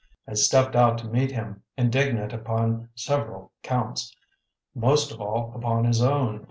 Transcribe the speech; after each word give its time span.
I 0.27 0.33
stepped 0.33 0.75
out 0.75 0.97
to 0.97 1.07
meet 1.07 1.29
him, 1.31 1.61
indignant 1.77 2.33
upon 2.33 2.89
several 2.95 3.51
counts, 3.61 4.15
most 4.73 5.11
of 5.11 5.21
all 5.21 5.53
upon 5.55 5.83
his 5.83 6.01
own. 6.01 6.39